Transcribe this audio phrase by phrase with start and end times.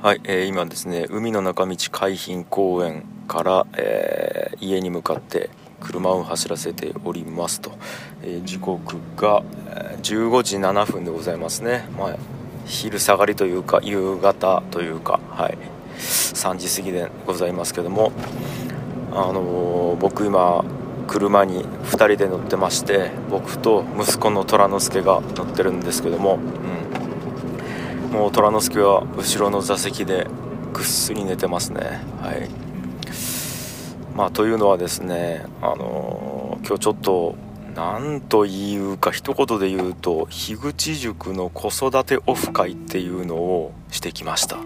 [0.00, 7.72] はい、えー今ですね海の中道海浜公園から、えー家に向かって車を走らせておりますと、
[8.22, 9.42] えー時刻が
[10.02, 12.16] 15時7分でございますね、まあ、
[12.64, 15.58] 昼下がりというか夕方というか、はい、
[15.96, 18.12] 3時過ぎでございますけども、
[19.10, 20.64] あのー僕今
[21.08, 26.87] 車に2人で乗ってまして僕と息子の虎之助が乗ってるんですけども、うん、
[28.10, 30.26] もう虎之助は後ろの座席で
[30.72, 32.00] ぐっすり寝てますね。
[32.20, 32.48] はい。
[34.14, 37.36] まあというのはですねあのー今日ちょっと
[37.74, 44.56] 何というか一言で言うと樋口塾の子育てオフ会っていうのをしてきました。
[44.56, 44.64] はい。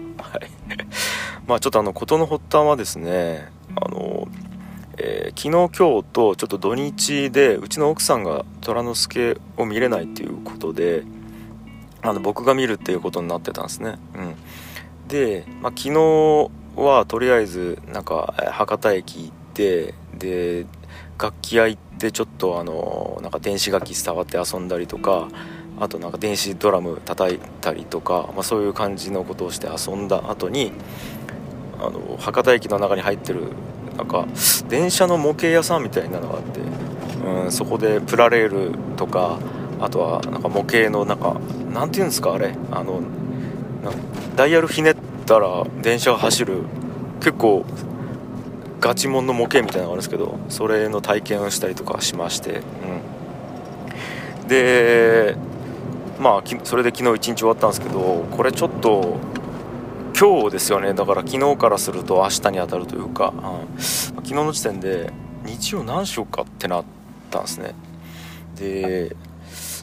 [1.45, 4.27] まあちょっとあの事の発端はですねあの
[4.97, 11.03] えー昨日今日とちょっと土日でうちの奥さんが虎之助を見れないっていうことで
[12.03, 20.65] あの僕が見るっていうことになってたんですね、うん、で、まあ、昨日はとりあえずなんか博多駅行ってで
[21.19, 25.29] 楽器屋行ってちょっとあのなんか電子楽器触って遊んだりとか
[25.79, 30.71] あとなんか電子ドラム叩いたりとか、まあ、そういう感じのことをして遊んだ後に
[31.79, 33.47] あの博多駅の中に入ってる
[33.97, 34.27] なんか
[34.69, 36.59] 電車の模型屋さんみたいなのがあって、
[37.43, 39.39] うん、そこでプラレールとか
[39.79, 41.35] あとはなんか模型のなんか
[41.73, 42.55] なんていうんですかあれ。
[42.71, 43.01] あの
[44.35, 46.63] ダイヤルひねったら電車が走る
[47.19, 47.65] 結構
[48.79, 52.61] ガチモンの模型みたいなのがあるんですけどそれの体験をしたりとかしまして、
[54.41, 55.35] うん、で
[56.19, 59.17] まあきそれで昨日一日終わったんですけどこれちょっと
[60.17, 60.93] 今日ですよね。
[60.93, 63.81] だから昨日からすると明日に当たるというか、うん。
[63.81, 65.11] 昨日の時点で
[65.43, 66.83] 日曜何しようかってなっ
[67.29, 67.73] たんですね。
[68.55, 69.15] で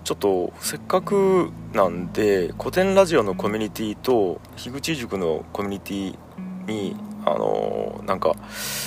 [0.05, 6.17] ちょっとせっかくなんで古典ラジオのコミュニティと樋口塾のコミュニティ
[6.67, 8.35] にあのなんか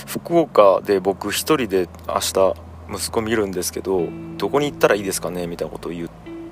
[0.08, 2.54] 福岡で僕一人で明日
[2.92, 4.08] 息子見るんですけど
[4.38, 6.10] どこに行ったらいいですかねみたいなことを言っ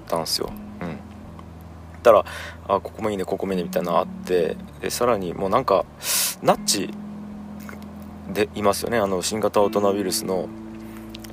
[0.08, 0.52] たんですよ。
[0.82, 0.98] うん。
[2.04, 2.26] たら
[2.68, 5.86] あここもいいねここもいいねみたいなのあってでさらにもうなんか
[6.42, 6.90] ナッチ
[8.32, 8.98] でいますよね。
[8.98, 10.48] あの新型オトナウイルスの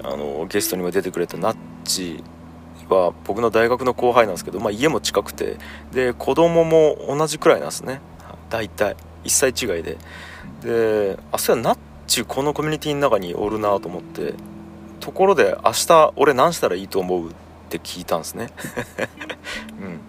[0.03, 2.23] あのゲストにも出てくれたナッチ
[2.95, 5.57] は僕の大学の後輩なんですけど、まあ、家も近くて
[5.93, 8.01] で子供も同じくらいなんですね。
[8.51, 8.97] 大体。
[9.25, 9.97] 1歳違いで。
[10.63, 14.35] であそうやナッチこのコミュニティの中におるなと思って
[14.99, 17.33] ところで明日俺何したらいいと思うっ
[17.69, 18.49] て聞いたんですね。
[19.81, 20.01] うん。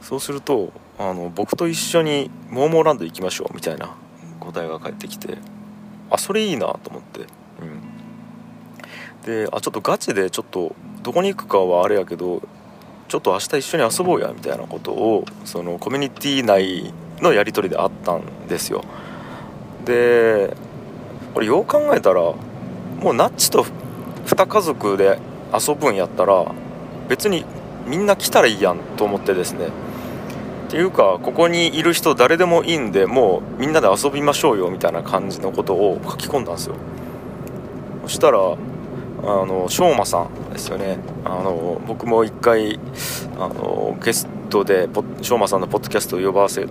[0.00, 3.94] そうするとあの僕と一緒にモーモーランド行きましょうみたいな
[4.38, 5.38] 答えが返ってきて
[6.10, 7.26] あそれいいなと思って、うん、
[9.44, 12.42] であちょっとガチでちょっとどこに行くかはあれやけど
[13.08, 18.82] ちょっと明日一緒に遊ぼうやみたいなことをそのコミュニティ内のやり取りであったんですよ。
[19.84, 20.56] で
[21.34, 22.36] これよう考えたらも
[23.10, 23.66] うナッチと
[24.26, 25.18] 2家族で
[25.52, 26.46] 遊ぶんやったら
[27.08, 27.44] 別に
[27.86, 29.66] みんな来たらいいやんと思ってですね。
[29.66, 36.76] っていうかここにいる人誰でもいいんでもうみんなで遊びましょうよみたいな感じのことを書き込んだんですよ。
[38.04, 38.56] そしたら
[39.26, 40.98] あのしょうまさんですよね。
[41.24, 42.78] あの僕も一回
[43.38, 44.88] あのゲストで
[45.22, 46.66] しょうまさんのポッドキャストを呼ばせ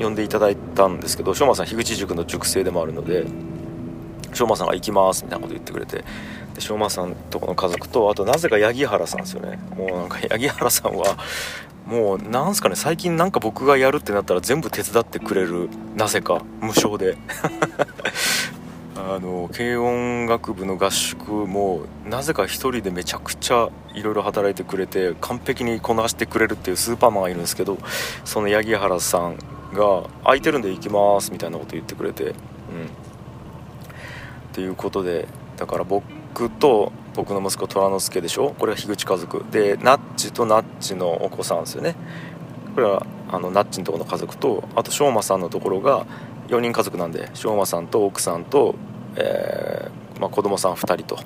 [0.00, 3.26] 呼んでいただいたんですけどしょうまさん樋口塾の塾生でもあるので
[4.32, 6.04] しょうまさんが行きますみたいなこと言ってくれて
[6.54, 9.58] でしょうまさんとこの家族とあとなぜか八木原さんですよね。
[9.76, 11.16] もうなんか八木原さんは
[11.86, 17.16] もうなんすかね最近なんか僕がやるってなったら全部手伝ってくれるなぜか無償で。
[19.06, 27.76] あの軽音楽部の合宿もなぜか一人でめちゃくちゃいろいろ働いてくれて完璧にこなしてくれるっていうスーパーマンがいるんですけど
[28.24, 29.36] その八木原さん
[29.74, 32.32] が「空いてるんで行きます」みたいなこと言ってくれてうん。
[32.32, 32.34] っ
[34.54, 35.28] ていうことで
[35.58, 38.54] だから僕と僕の息子虎之助でしょ？
[38.58, 41.94] これは樋口家族でナッチとナッチのお子さんですよね。
[42.74, 46.06] これはあのナッチのとこの家族とあと翔馬さんのところが
[46.48, 48.74] 4人家族なんで翔馬さんと奥さんと、
[49.16, 51.18] えーまあ、子供さん2人と。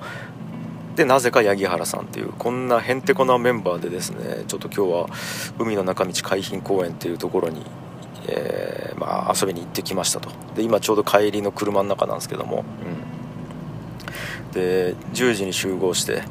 [0.97, 5.09] でなぜか八木原さんっていうこんなへんてこなメンバーでですねちょっと今日は
[5.57, 7.65] 海の中道海浜公園っていうところに、
[8.27, 10.29] えーまあ、遊びに行ってきましたと。
[10.57, 12.65] で今ちょうど帰りの車の中なんですけども、
[14.45, 16.23] うん、で10時に集合して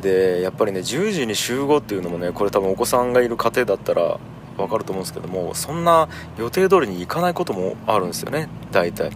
[0.00, 4.18] でやっぱりね10時に集合っていうのもねこれ多分お子さんがいる家庭だったら
[4.56, 6.08] 分かると思うんですけどもそんな
[6.38, 9.10] 予定通りに行かないこともあるんですよね大体。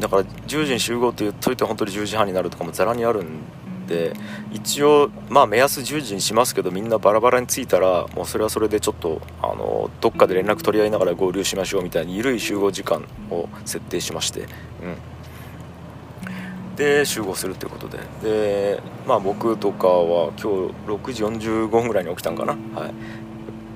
[0.00, 3.26] だから10時に集合って言っといて本当に10時半になるとかもざらにあるん
[3.86, 4.12] で
[4.52, 14.44] 一応まあ目安10時にしますけどみんなバラバラに着いたらもうそれはそれでちょっとあのどっかで連絡取り合いながら合流しましょうみたいに緩い集合時間を設定しまして、う
[16.72, 17.98] ん、で集合するということで。
[18.22, 22.52] でまあ僕とかは今日6時45分ぐらいに起きたんかな。
[22.74, 22.94] はい。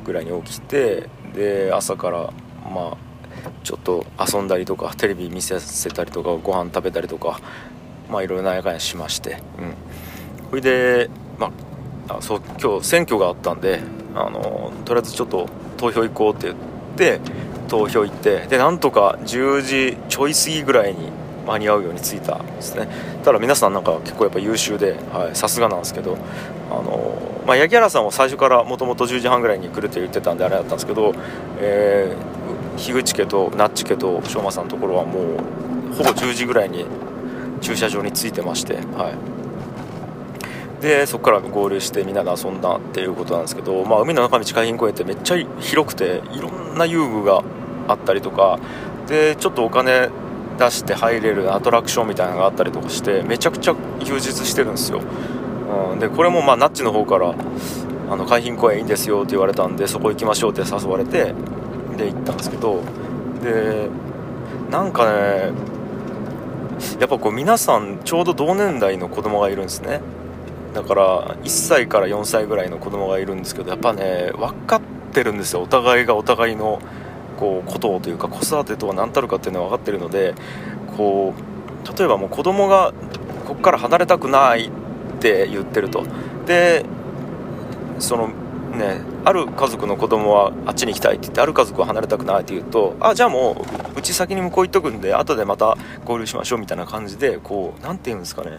[0.04, 2.32] ぐらいに起きてで朝から
[2.64, 2.96] まあ
[3.62, 5.58] ちょっと遊んだりとかテレビ見せ
[5.90, 7.40] たりとかご飯食べたりとか
[8.10, 9.74] まあいろいろなやかんしましてうん。
[10.50, 11.50] それでま
[12.08, 13.80] あそう今日選挙があったんで
[14.14, 16.58] あのとりあえずちょっと投票行こうって言っ
[16.96, 17.20] て
[17.68, 21.10] 投票行ってでなんとか10時ちょい過ぎぐらいに
[21.46, 22.88] 間に合うように着いたんですね。
[23.24, 24.98] ただ皆さんなんか結構やっぱ優秀で
[25.34, 26.18] さすがなんですけど
[26.70, 31.12] あの、まあ、八木原さんも最初からもともと10時半ぐらいに来るって言ってたんであれだったんですけど、
[31.58, 35.34] えー、樋口家とナッチ家と昌磨さんのところはも
[35.90, 36.86] うほぼ10時ぐらいに
[37.60, 39.12] 駐車場に着いてまして、は
[40.78, 47.42] い、でそこから合流してみんなで遊んだっていうことなんですけど、まあ、海の中道海浜公園ってめっちゃ広くていろんな遊具が
[47.88, 48.60] あったりとか
[49.08, 50.08] でちょっとお金
[50.56, 53.74] 出して入れるアトラクションみたいなのがあったりとかしてめちゃくちゃ
[54.04, 55.00] 充実してるんですよ、
[55.98, 57.34] でこれもまあナッチの方から
[58.10, 61.34] あの海浜公園いいんですよって言われたんでそこ行きましょうって誘われて
[61.96, 62.82] で行ったんですけど
[63.42, 63.88] で
[64.70, 65.52] なんかね
[66.98, 70.00] やっぱこう皆さんちょうど同年代の子供がいるんですね。
[70.72, 74.80] だから1歳から4歳ぐらいの子供がいるんですけどやっぱね分かっ
[75.12, 75.62] てるんですよ。
[75.62, 76.80] お互いがお互いの
[77.38, 80.34] こうことをというか子育てとは何たるかっていうのは分かってるので
[80.96, 82.92] こう例えばもう子供が
[83.46, 84.70] ここから離れたくない
[85.20, 86.04] って言ってると。
[86.46, 86.84] で
[87.98, 95.76] そのねある家族の子供はあっちに行きたいって言ってある家族は離れたくないって言うとあじゃあもううち先に向こう行っとくんで後でまた
[96.06, 98.58] 合流しましょうみたいな感じでこう何て言うんですかね。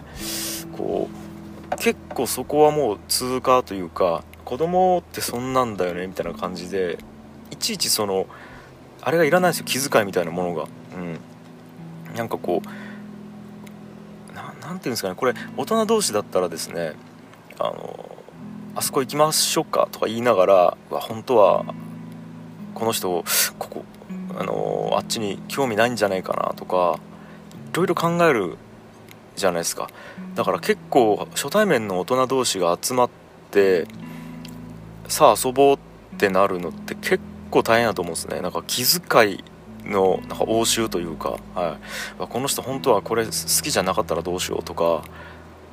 [0.77, 1.09] こ
[1.73, 6.99] う結構そこはもう通過というか子供ってそんなんだよねみたいな感じで
[7.49, 8.27] いちいちその
[9.01, 10.67] あれがいらないですよ気遣いみたいなものが。
[10.95, 10.97] う
[12.13, 12.15] ん。
[12.15, 12.67] なんかこう
[14.61, 16.93] 何て言うんですかねこれ大人同士だったらですね
[17.59, 18.17] あの
[18.75, 20.53] あそこ行きましょうかとか言いながら
[20.89, 21.65] わ本当は
[22.73, 23.23] この人
[23.59, 23.85] ここ
[24.37, 26.99] あのあっちに興味ないんじゃないかなとか
[27.73, 28.57] いろいろ考える
[29.35, 29.89] じゃないですか。
[30.35, 33.09] だから結構初対面の大人同士が集まっ
[33.51, 33.87] て
[35.07, 35.79] さあ遊ぼうっ
[36.17, 37.19] てなるのって結
[37.49, 38.41] 構大変だと思うんですね。
[38.41, 39.43] なんか気遣い
[39.85, 41.77] のなんか応酬というか、は
[42.19, 43.31] い、この人本当はこれ好
[43.63, 45.03] きじゃなかったらどうしようとか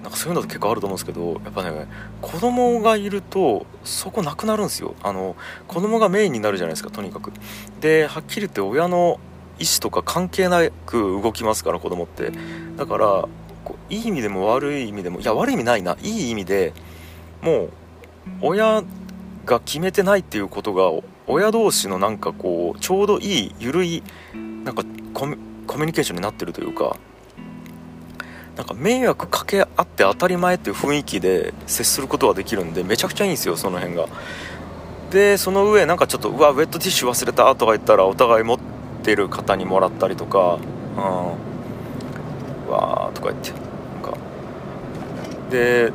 [0.02, 1.86] なんかそういうのって結構あると思うんですけどやっぱね
[2.22, 4.94] 子供がいるとそこなくなるんですよ。
[5.02, 5.34] あの
[5.66, 7.32] 子供がメインになるじゃないですかとにかく。
[7.80, 9.18] ではっきり言って親の
[9.58, 12.32] 意思とか関係なく動きますから子供って。
[12.76, 13.28] だから
[13.64, 16.72] こういい意味でも悪い意味でもいや悪い意味ないないい意味で
[17.42, 17.70] もう
[18.40, 18.84] 親
[19.48, 20.92] が決めてないっていうことが
[21.26, 24.02] 親同士のなんかこうちょうどいい緩い
[24.64, 24.84] なんか
[25.14, 26.96] コミュニケーションになってるというか
[28.56, 34.06] なんか迷惑かけ合って当たり前っていう雰囲気で接することができるんでめちゃくちゃいいんですよその辺が。
[35.10, 38.58] でその上なんかちょっとうわウェットティッシュ忘れたとか言ったらお互い持っ
[39.02, 40.58] てる方にもらったりとか
[40.96, 41.48] うん。
[42.68, 43.60] うわーとか言ってなん
[44.02, 44.18] か。
[45.50, 45.92] で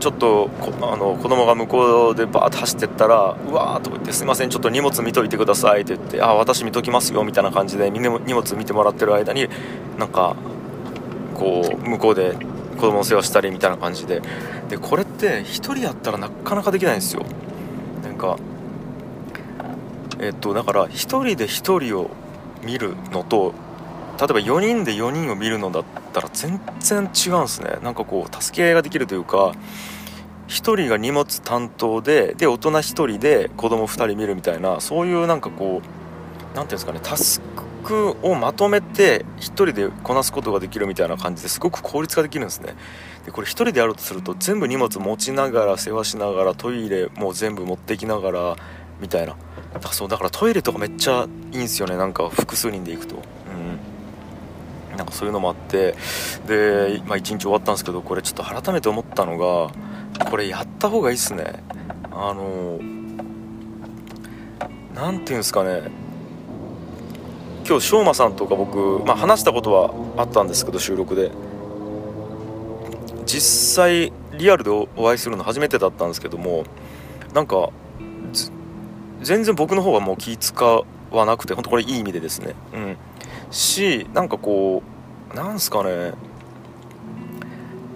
[0.00, 0.50] ちょっと
[0.82, 9.48] あの子供が向こうでバーッと走ってったら「うわー」とか言って「すいませんちょっと荷物見といてください」って言って「あ私見ときますよ」みたいな感じで荷物見てもらってる間に
[9.98, 10.36] なんか
[11.34, 12.36] こう向こうで
[12.76, 14.22] 子供の世話したりみたいな感じで。
[14.68, 17.22] でこれって1人やったらなかなかできないんですよ。
[18.04, 18.36] なんか
[20.20, 22.10] えっとだから1人で1人を
[22.62, 23.54] 見るのと
[24.18, 25.84] 例えば4人で4人を見るのだっ
[26.20, 27.78] たら全然違うんですね。
[27.82, 29.52] なんかこう助け合いができるというか
[30.48, 37.40] 1人が荷物担当でで大人1人で子供2人見るみたいなそういうなんかこう何ていうんですかねタス
[37.84, 42.74] クをまとめて1人でこなすことができるみたいな感じですごく効率化できるんですね。
[43.24, 48.56] でこれ1人でやろうとすると全部荷物持ちながら世話しながらトイレも全部持ってきながら
[49.00, 49.36] みたいな。
[49.80, 53.16] だそうだからトイレとかめっちゃいいんですよねなんか複数人で行くと。
[54.98, 55.94] なんかそういうのもあって
[56.46, 59.70] で、まあ、1日終わったんですけどこれちょっと改めて思ったのが
[60.28, 61.62] これやった方がいいっすね。
[62.10, 62.80] あの
[64.94, 65.90] 何ていうんですかね。
[67.66, 71.30] 今日翔馬さんとか僕、まあ、話したことはあったんですけど収録で。
[73.24, 76.64] 実際リアルでお会いするの初めてだったんですけども
[77.34, 77.68] なんか
[79.20, 82.54] 全然僕の方はもう気使わなくて本当これいい意味でですね。
[82.72, 82.96] うん。
[83.50, 84.82] しなんかこ
[85.32, 86.12] うなんすかね。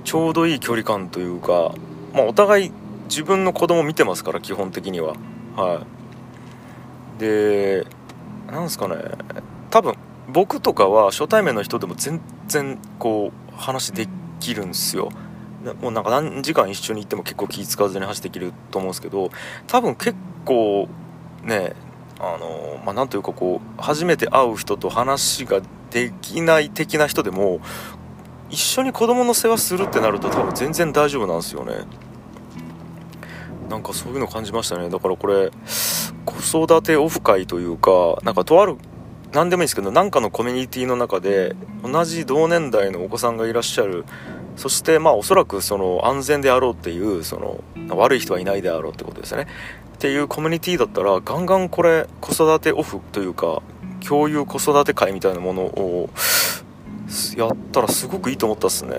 [0.05, 1.75] ちょうどいい距離感というか、
[2.13, 2.73] まあ、お互い
[3.05, 5.15] 自分の子供見てますから基本的には。
[5.57, 5.87] は
[7.19, 7.21] い。
[7.21, 7.87] で
[8.51, 8.97] なんすかね。
[9.71, 9.95] 多分
[10.29, 14.09] 僕とかは初対面の人でも全然こう話で
[14.41, 15.11] きるんですよ。
[15.81, 19.31] もうなんか何時間一緒に行っても結構気使わずに話できると思うんですけど
[19.69, 20.89] 多分結構
[21.45, 21.75] ね
[22.25, 25.61] あのまあ、なんというかこう初めて会う人と話が
[25.91, 27.61] できない的な人でも
[28.49, 31.75] 一緒に子供の世話するってなると多分全然大丈夫なんですよね。
[33.69, 34.89] なんかそういうの感じましたね。
[34.89, 35.51] だからこれ
[36.25, 38.77] 子育てオフ会というかなんかとある
[39.33, 44.05] 何でもいいんですけど何かのコミュニティの中で同じ同年代のお子さんがいらっしゃる。
[44.55, 47.65] そしてまあおそらくその安全であろうっていうその
[47.97, 49.49] 悪い人はいないであろうってことですよね。
[50.03, 53.63] っていうコミュニティだったらガンガンこれ子育てオフというか
[54.05, 56.11] 共有子育て会みたいなものを
[57.37, 58.97] やったらすごくいいと思ったっすね。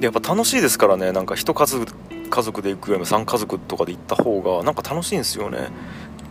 [0.00, 1.12] でやっぱ楽しいですからね。
[1.12, 1.86] なんか一家族
[2.28, 5.68] 家族で行くよりも3家族とかで行った方がなんか楽しいんですよね。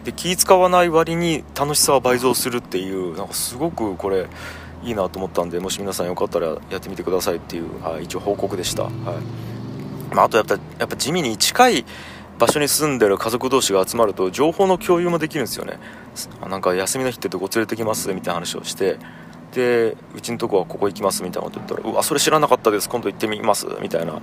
[0.03, 4.27] で気使わない割に楽しさは倍増するっていうなんかすごくこれ
[4.83, 8.93] いいなと思ったんでもし皆さんよかったらやってみてくださいっていう、はい、一応報告でした、はい。
[10.13, 11.85] まあ、あとやっぱやっぱ地味に近い
[12.39, 15.79] 場所に住んでる家族同士が集まると情報の共有もできるんですよね。
[16.49, 18.97] なんか休みの日ってどこ連れてきますみたいな話をして
[19.53, 22.89] でうちのとこはここ行きますみたいなこと言ったらうわそれ知らなかったです。
[22.89, 24.21] 今度行ってみますみたいな。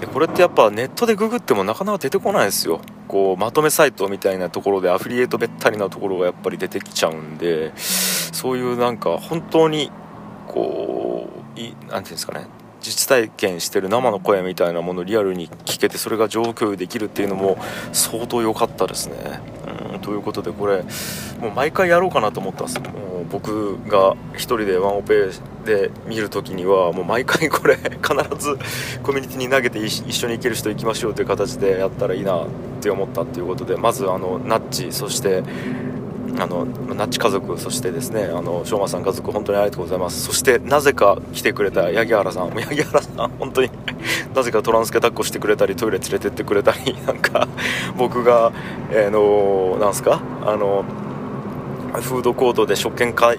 [0.00, 2.80] でこれってやっぱネットでググってもなかなか出てこないですよ。
[3.08, 9.92] こうまとめサイトみたいなところでアフリエイトべったりなところがやっぱり出てきちゃうんでそういうなんか本当に
[10.48, 12.46] こう何て言うんですかね。
[12.82, 17.56] 実体験してる生の声みたいなものをリアルに聞けてそれが情報共有できるっていうのも
[17.92, 19.40] 相当良かったですね。
[19.94, 20.82] うんということでこれ
[21.40, 25.30] もう毎回やろうかなと思ったんですもう僕が1人でワンオペ
[25.64, 27.90] で見る時にはもう毎回これ必
[28.38, 28.58] ず
[29.02, 32.46] コミュニティに投げて一緒に行ける人行きましょうという形でやったらいいなっ
[32.80, 35.42] て思ったっていうことでまずあのナッチそして
[36.38, 40.22] あのナッチ家族そしてですねあの昌磨さん家族本当にありがとうございます。
[40.24, 42.50] そしてなぜか来てくれた八木原さん。
[42.50, 43.70] 八木原さん本当に
[44.34, 47.46] なぜかトランスケ抱っこしてくれたりトイレ連れてってくれたり なんか
[47.96, 48.52] 僕が、
[48.90, 50.20] えー、のなんすか？
[50.44, 50.84] あの
[51.92, 53.38] フードコートで食券会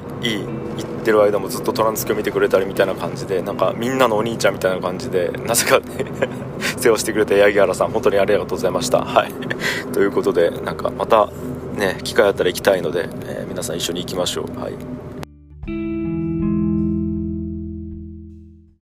[0.78, 5.82] 行ってる間もずっとトランスキを見てくれたりみたいな感じでなんかみんなのお兄ちゃんみたいな感じでなぜか、
[6.78, 9.04] 世話してくれた八木原さん本当にありがとうございました。
[9.04, 9.34] はい。
[9.94, 11.30] ということでなんかまた
[11.76, 14.60] ね機会あったら行きたいので、えー、皆さん一緒に行きましょう。
[14.60, 14.74] はい。